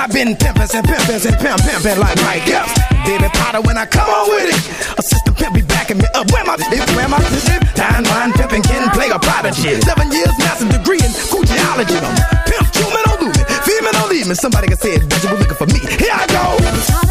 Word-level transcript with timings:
I've 0.00 0.10
been 0.12 0.32
pimpin' 0.32 0.72
and 0.72 0.86
pimpin' 0.88 1.28
and 1.28 1.36
pimp 1.36 1.60
pimpin' 1.60 1.98
like 2.00 2.16
Mike 2.24 2.48
Epps. 2.48 2.72
Baby 3.04 3.28
powder 3.36 3.60
when 3.60 3.76
I 3.76 3.84
come 3.84 4.08
on 4.08 4.30
with 4.32 4.48
it, 4.48 4.56
assistant 4.96 5.36
pimp 5.36 5.54
be 5.54 5.60
backing 5.60 5.98
me 5.98 6.06
up. 6.14 6.24
Where 6.32 6.42
my 6.42 6.56
bitch, 6.56 6.96
where 6.96 7.06
my 7.06 7.18
bitch? 7.18 7.74
Dine, 7.74 8.04
wine, 8.08 8.32
pimpin', 8.32 8.64
can 8.64 8.88
play 8.96 9.10
a 9.10 9.18
prodigy. 9.18 9.78
Seven 9.82 10.10
years, 10.10 10.32
massive 10.38 10.70
degree 10.70 11.04
in 11.04 11.12
Gucciology. 11.28 12.00
Pimp, 12.48 12.74
human, 12.74 13.02
don't 13.04 13.20
lose 13.28 13.36
it. 13.36 13.46
Female, 13.60 13.92
don't 13.92 14.08
leave 14.08 14.26
me. 14.26 14.34
Somebody 14.34 14.68
can 14.68 14.78
say 14.78 14.94
it, 14.94 15.04
but 15.06 15.22
you 15.22 15.28
were 15.28 15.36
looking 15.36 15.56
for 15.60 15.66
me. 15.66 15.80
Here 15.80 16.16
I 16.16 16.24
go. 16.32 17.09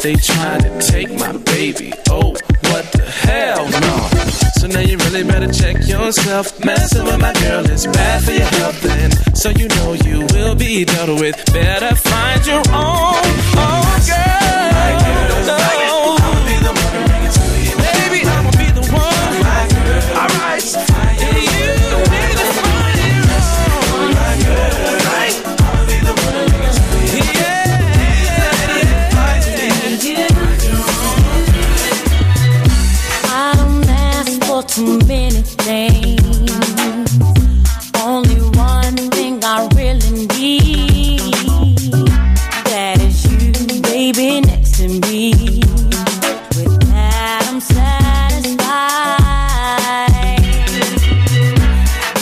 They 0.00 0.14
trying 0.14 0.62
to 0.62 0.80
take 0.80 1.10
my 1.18 1.36
baby. 1.38 1.92
Oh, 2.08 2.30
what 2.30 2.92
the 2.92 3.04
hell, 3.04 3.68
no. 3.68 4.08
So 4.60 4.68
now 4.68 4.80
you 4.80 4.96
really 4.98 5.24
better 5.24 5.52
check 5.52 5.86
yourself. 5.88 6.64
Messing 6.64 7.04
with 7.04 7.20
my 7.20 7.32
girl 7.34 7.68
is 7.68 7.84
bad 7.86 8.22
for 8.22 8.30
your 8.30 8.46
health, 8.46 8.84
and 8.84 9.36
so 9.36 9.50
you 9.50 9.66
know 9.68 9.94
you 9.94 10.20
will 10.32 10.54
be 10.54 10.84
dealt 10.84 11.20
with. 11.20 11.34
Better 11.52 11.96
find 11.96 12.46
your 12.46 12.58
own. 12.58 13.24
Oh. 13.58 13.87
too 34.78 34.98
many 35.08 35.42
things. 35.42 37.18
Only 38.00 38.36
one 38.56 38.96
thing 39.10 39.42
I 39.42 39.68
really 39.74 40.26
need. 40.36 41.90
That 42.70 43.00
is 43.00 43.24
you, 43.26 43.82
baby, 43.82 44.40
next 44.40 44.76
to 44.78 44.86
me. 44.88 45.32
Without 46.54 47.42
I'm 47.48 47.60
satisfied. 47.60 48.60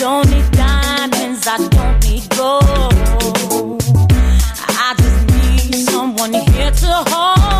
Don't 0.00 0.26
need 0.30 0.50
diamonds, 0.52 1.46
I 1.46 1.58
don't 1.68 1.98
need 2.08 2.26
gold. 2.38 3.82
I 4.80 4.94
just 4.96 5.20
need 5.36 5.74
someone 5.74 6.32
here 6.32 6.70
to 6.70 7.04
hold. 7.10 7.55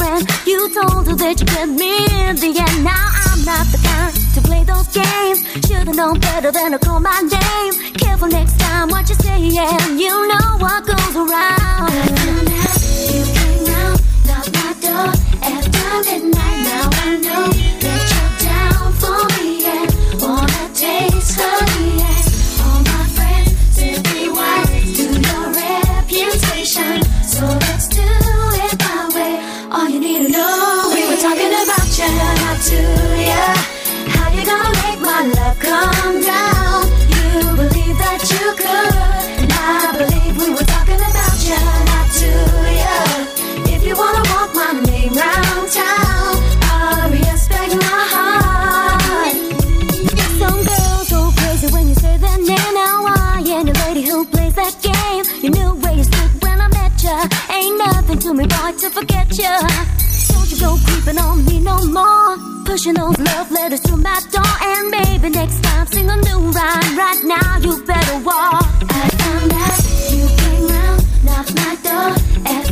Friend. 0.00 0.24
You 0.46 0.58
told 0.72 1.06
her 1.08 1.16
that 1.22 1.36
you 1.40 1.46
get 1.46 1.68
me 1.68 1.92
in 2.24 2.34
the 2.40 2.50
end. 2.64 2.78
Now 2.84 3.06
I'm 3.28 3.40
not 3.44 3.66
the 3.72 3.78
kind 3.84 4.12
to 4.34 4.40
play 4.48 4.62
those 4.64 4.88
games. 4.88 5.38
Should've 5.66 5.94
known 5.94 6.18
better 6.20 6.50
than 6.50 6.72
to 6.72 6.78
call 6.78 7.00
my 7.00 7.20
name. 7.20 7.72
Careful 8.02 8.28
next 8.28 8.58
time 8.58 8.88
what 8.88 9.08
you 9.10 9.16
say, 9.16 9.38
yeah. 9.58 9.76
You 10.04 10.14
know 10.30 10.48
what 10.64 10.80
goes 10.86 11.14
around. 11.22 11.92
Out 11.92 12.80
you 13.12 13.22
came 13.36 13.64
round, 13.72 13.98
knocked 14.28 14.52
my 14.58 14.70
door 14.84 15.08
after 15.52 15.92
midnight. 16.08 16.58
Now 16.68 16.86
I 17.04 17.08
know 17.24 17.69
you 61.12 61.16
creeping 61.16 61.18
on 61.18 61.44
me 61.44 61.60
no 61.60 61.84
more. 61.86 62.64
Pushing 62.64 62.94
those 62.94 63.18
love 63.18 63.50
letters 63.50 63.80
to 63.80 63.96
my 63.96 64.20
door. 64.30 64.42
And 64.62 64.90
maybe 64.90 65.30
next 65.30 65.62
time 65.62 65.86
sing 65.86 66.08
a 66.08 66.16
new 66.16 66.50
rhyme. 66.50 66.98
Right 66.98 67.22
now 67.24 67.58
you 67.58 67.82
better 67.84 68.18
walk. 68.24 68.66
I 68.88 69.08
found 69.08 69.52
out 69.52 69.80
you 70.12 70.28
came 70.36 70.68
round, 70.68 71.24
knocked 71.24 71.54
my 71.54 71.76
door 71.82 72.69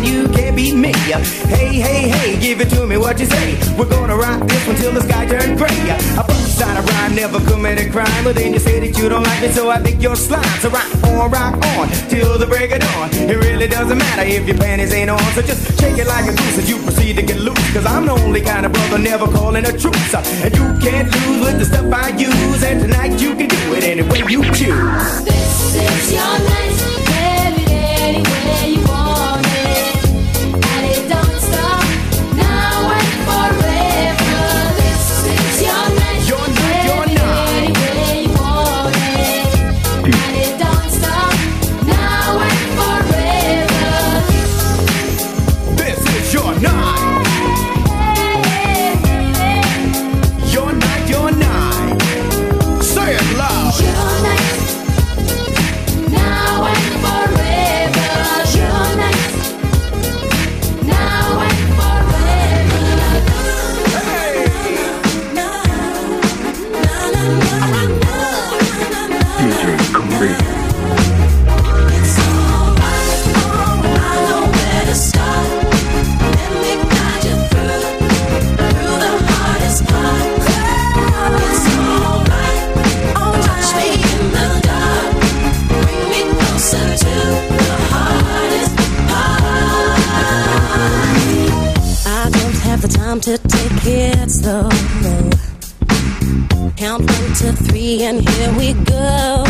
be 0.00 0.08
you 0.08 0.28
can't 0.28 0.56
be 0.56 0.72
me. 0.74 0.92
Hey, 0.92 1.80
hey, 1.80 2.08
hey, 2.08 2.40
give 2.40 2.60
it 2.60 2.70
to 2.70 2.86
me 2.86 2.96
what 2.96 3.18
you 3.18 3.26
say. 3.26 3.58
We're 3.76 3.88
gonna 3.88 4.16
rock 4.16 4.46
this 4.46 4.66
one 4.66 4.76
till 4.76 4.92
the 4.92 5.00
sky 5.02 5.26
turns 5.26 5.58
gray. 5.58 5.68
I 5.68 6.22
bust 6.26 6.62
out 6.62 6.76
a 6.76 6.82
rhyme, 6.82 7.14
never 7.14 7.40
commit 7.40 7.78
a 7.78 7.90
crime. 7.90 8.24
But 8.24 8.36
then 8.36 8.52
you 8.52 8.58
say 8.58 8.80
that 8.80 8.98
you 8.98 9.08
don't 9.08 9.22
like 9.22 9.42
it, 9.42 9.52
so 9.52 9.70
I 9.70 9.78
think 9.78 10.02
you're 10.02 10.16
slime. 10.16 10.44
So 10.60 10.70
rock 10.70 10.88
on, 11.04 11.30
rock 11.30 11.54
on, 11.76 11.88
till 12.08 12.38
the 12.38 12.46
break 12.46 12.72
of 12.72 12.80
dawn. 12.80 13.10
It 13.12 13.36
really 13.36 13.68
doesn't 13.68 13.98
matter 13.98 14.22
if 14.22 14.46
your 14.46 14.58
panties 14.58 14.92
ain't 14.92 15.10
on. 15.10 15.22
So 15.34 15.42
just 15.42 15.80
shake 15.80 15.98
it 15.98 16.06
like 16.06 16.26
a 16.26 16.34
goose 16.34 16.58
as 16.58 16.68
you 16.68 16.78
proceed 16.78 17.16
to 17.16 17.22
get 17.22 17.40
loose. 17.40 17.72
Cause 17.72 17.86
I'm 17.86 18.06
the 18.06 18.12
only 18.12 18.40
kind 18.40 18.66
of 18.66 18.72
brother 18.72 18.98
never 18.98 19.26
calling 19.26 19.64
a 19.64 19.72
truce. 19.72 20.14
And 20.14 20.54
you 20.54 20.66
can't 20.80 21.08
lose 21.14 21.40
with 21.46 21.58
the 21.58 21.64
stuff 21.64 21.92
I 21.92 22.08
use. 22.16 22.62
And 22.62 22.80
tonight 22.80 23.20
you 23.20 23.34
can 23.34 23.48
do 23.48 23.74
it 23.74 23.84
any 23.84 24.02
way 24.02 24.22
you 24.28 24.42
choose. 24.54 25.24
This 25.24 25.76
is 25.76 26.12
your 26.12 26.38
night. 26.50 26.97
Time 93.20 93.38
to 93.38 93.48
take 93.48 93.86
it 93.86 94.30
slow. 94.30 94.68
Count 96.76 97.10
one 97.10 97.32
to 97.34 97.52
three 97.64 98.02
and 98.02 98.28
here 98.28 98.52
we 98.58 98.72
go. 98.84 99.44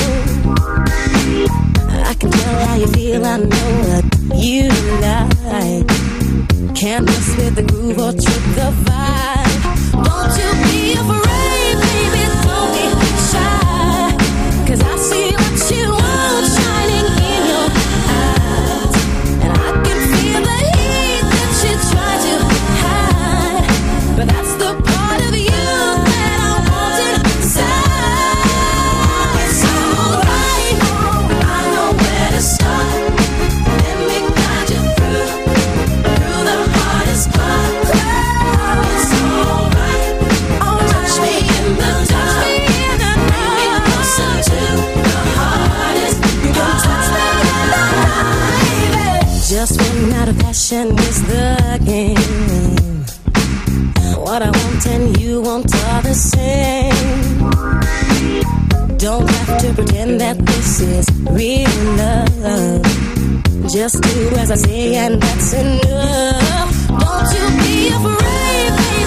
I 2.10 2.14
can 2.18 2.30
tell 2.30 2.66
how 2.66 2.76
you 2.76 2.87
feel, 2.88 3.25
I 3.25 3.37
know 3.38 3.70
what 3.88 4.04
you 4.37 4.68
like. 5.02 5.88
Can't 6.75 7.04
mess 7.04 7.37
with 7.37 7.54
the 7.56 7.62
groove 7.62 7.98
or 7.98 8.12
trip 8.12 8.44
the 8.58 8.70
vibe. 8.84 9.62
Don't 10.04 10.37
you 10.40 10.50
be 10.70 10.92
afraid, 10.94 11.47
and 50.72 50.98
the 50.98 51.80
game. 51.84 52.16
What 54.20 54.42
I 54.42 54.50
want 54.50 54.87
and 54.87 55.18
you 55.20 55.40
want 55.40 55.75
are 55.75 56.02
the 56.02 56.14
same. 56.14 57.38
Don't 58.98 59.30
have 59.30 59.60
to 59.62 59.72
pretend 59.72 60.20
that 60.20 60.38
this 60.38 60.80
is 60.80 61.06
real 61.30 61.70
love. 61.96 62.82
Just 63.72 64.02
do 64.02 64.30
as 64.37 64.50
I 64.50 64.56
say, 64.56 64.96
and 64.96 65.22
that's 65.22 65.52
enough. 65.54 66.88
Don't 66.88 67.32
you 67.34 67.46
be 67.62 67.88
afraid. 67.88 68.97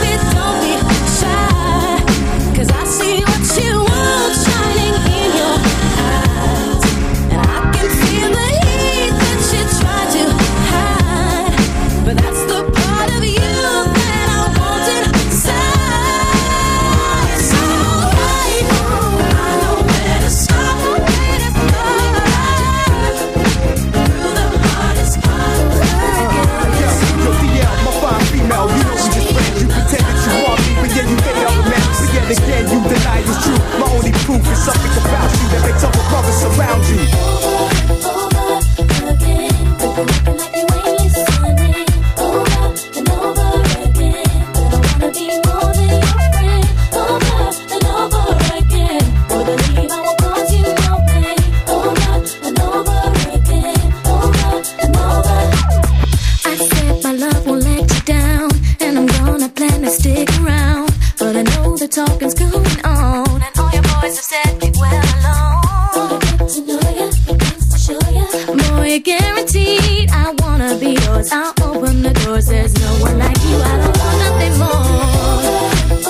it 68.91 69.05
guaranteed. 69.05 70.09
I 70.11 70.33
wanna 70.39 70.77
be 70.77 70.91
yours. 71.05 71.31
I'll 71.31 71.53
open 71.63 72.01
the 72.01 72.11
doors. 72.25 72.47
There's 72.47 72.73
no 72.73 72.91
one 72.99 73.17
like 73.19 73.41
you. 73.47 73.57
I 73.71 73.77
don't 73.81 73.97
want 74.01 74.17
nothing 74.23 74.55
more. 74.59 74.87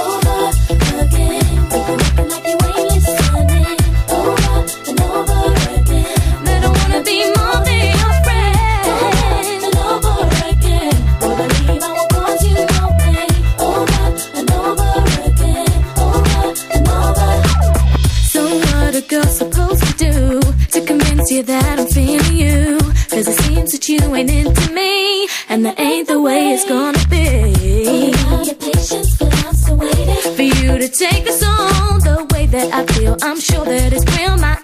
Over, 0.01 0.50
over 0.73 0.97
again. 1.05 1.45
Like 2.31 2.45
you 2.50 2.57
ain't 2.69 2.85
listening. 2.89 3.77
Over 4.17 4.57
and 4.89 5.00
over 5.15 5.41
again. 5.77 6.17
I 6.47 6.57
don't 6.63 6.75
wanna 6.81 7.01
be 7.09 7.17
more 7.38 7.59
than 7.67 7.83
your 8.00 8.13
friend. 8.25 8.85
Over 8.97 9.29
and 9.67 9.77
over 9.93 10.25
again. 10.53 10.95
Boy, 11.21 11.33
believe 11.38 11.83
I 11.83 11.91
won't 11.97 12.09
cause 12.13 12.41
you 12.47 12.55
no. 12.71 12.81
Over 13.69 13.97
and 14.39 14.50
over 14.69 14.91
again. 15.29 15.71
Over 16.07 16.43
and 16.75 16.88
over. 16.97 17.29
So 18.33 18.41
what 18.65 18.93
a 18.95 19.03
girl 19.07 19.29
supposed 19.41 19.83
to 19.85 19.93
do 19.97 20.13
to 20.73 20.79
convince 20.85 21.29
you 21.31 21.43
that 21.43 21.79
I'm 21.79 21.88
feeling 21.88 22.38
you? 22.38 22.50
Cause 23.12 23.27
it 23.27 23.38
seems 23.44 23.72
that 23.74 23.89
you 23.89 24.00
ain't 24.15 24.32
into 24.32 24.72
me, 24.72 25.27
and 25.50 25.65
that 25.65 25.77
ain't 25.77 26.08
the 26.08 26.22
way 26.22 26.53
it's 26.53 26.63
gonna 26.63 26.98
be. 27.10 28.13
Patience, 28.58 29.22
I'm 29.22 29.53
still 29.53 29.75
waiting 29.75 30.36
for 30.36 30.41
you 30.41 30.77
to 30.77 30.88
take 30.88 31.25
this 31.25 31.44
on 31.44 32.00
the 32.00 32.25
way 32.34 32.46
that 32.46 32.74
I 32.74 32.86
feel. 32.94 33.18
I'm 33.22 33.38
sure 33.38 33.65
that 33.65 33.91
it's 33.91 34.06
real. 34.18 34.38
My 34.38 34.61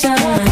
time. 0.00 0.49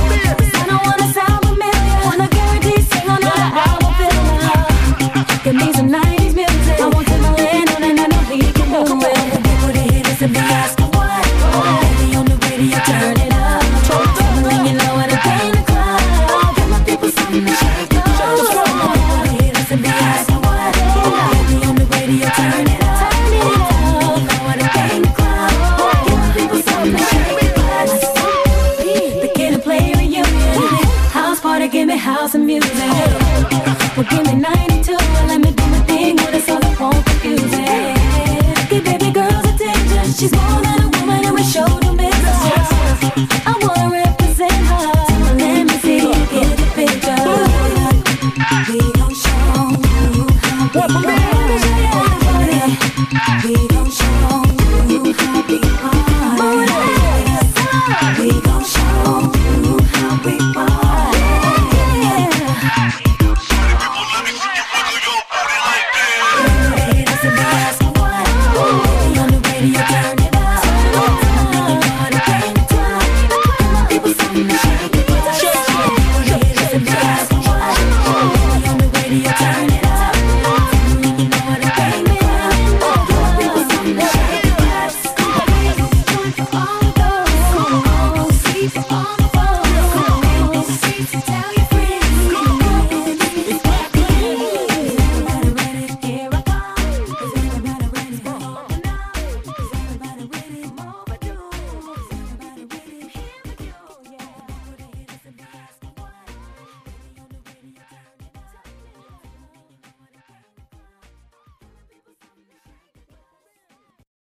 awesome 32.28 32.44
music. 32.44 32.70
Well, 33.96 34.04
give 34.10 34.26
me 34.26 34.34
night. 34.34 34.67